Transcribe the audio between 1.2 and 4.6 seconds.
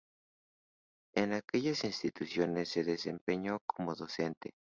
aquellas instituciones se desempeñó como docente.